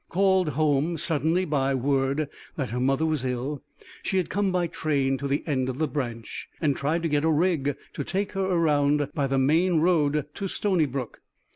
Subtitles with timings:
[0.09, 3.61] Called home suddenly by word that her mother was ill,
[4.01, 7.23] she had come by train to the end of the branch, and tried to get
[7.23, 11.21] a rig to take her around by the main road to Stony Brook.